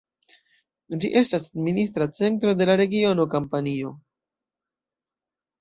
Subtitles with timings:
[1.03, 3.93] Ĝi estas administra centro de la regiono Kampanio.